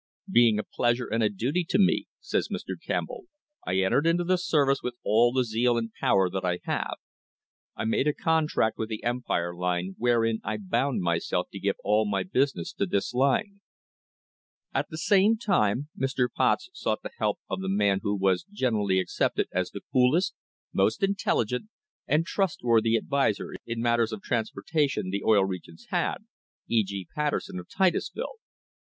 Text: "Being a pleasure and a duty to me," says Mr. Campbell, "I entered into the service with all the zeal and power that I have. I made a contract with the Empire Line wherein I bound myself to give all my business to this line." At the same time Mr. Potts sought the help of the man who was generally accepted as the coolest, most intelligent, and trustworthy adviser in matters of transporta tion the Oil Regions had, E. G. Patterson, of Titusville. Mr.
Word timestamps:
"Being 0.31 0.57
a 0.57 0.63
pleasure 0.63 1.05
and 1.05 1.21
a 1.21 1.29
duty 1.29 1.63
to 1.69 1.77
me," 1.77 2.07
says 2.19 2.49
Mr. 2.51 2.73
Campbell, 2.87 3.25
"I 3.67 3.77
entered 3.81 4.07
into 4.07 4.23
the 4.23 4.37
service 4.37 4.79
with 4.81 4.95
all 5.03 5.31
the 5.31 5.43
zeal 5.43 5.77
and 5.77 5.93
power 5.93 6.27
that 6.27 6.43
I 6.43 6.57
have. 6.63 6.95
I 7.75 7.85
made 7.85 8.07
a 8.07 8.13
contract 8.15 8.79
with 8.79 8.89
the 8.89 9.03
Empire 9.03 9.55
Line 9.55 9.93
wherein 9.99 10.39
I 10.43 10.57
bound 10.57 11.01
myself 11.01 11.49
to 11.51 11.59
give 11.59 11.75
all 11.83 12.09
my 12.09 12.23
business 12.23 12.73
to 12.79 12.87
this 12.87 13.13
line." 13.13 13.61
At 14.73 14.89
the 14.89 14.97
same 14.97 15.37
time 15.37 15.89
Mr. 15.95 16.27
Potts 16.35 16.71
sought 16.73 17.03
the 17.03 17.11
help 17.19 17.37
of 17.47 17.61
the 17.61 17.69
man 17.69 17.99
who 18.01 18.15
was 18.15 18.43
generally 18.51 18.99
accepted 18.99 19.47
as 19.51 19.69
the 19.69 19.81
coolest, 19.93 20.33
most 20.73 21.03
intelligent, 21.03 21.69
and 22.07 22.25
trustworthy 22.25 22.95
adviser 22.97 23.53
in 23.67 23.83
matters 23.83 24.11
of 24.11 24.23
transporta 24.23 24.89
tion 24.89 25.11
the 25.11 25.21
Oil 25.23 25.45
Regions 25.45 25.85
had, 25.91 26.25
E. 26.67 26.83
G. 26.83 27.07
Patterson, 27.13 27.59
of 27.59 27.69
Titusville. 27.69 28.39
Mr. 28.39 28.49